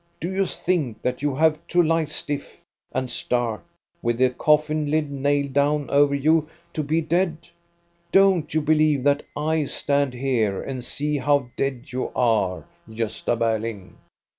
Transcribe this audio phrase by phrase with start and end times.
[0.19, 2.59] Do you think that you have to lie stiff
[2.91, 3.63] and stark
[4.01, 7.37] with a coffin lid nailed down over you to be dead?
[8.11, 13.91] Don't you believe that I stand here and see how dead you are, Gosta Berling?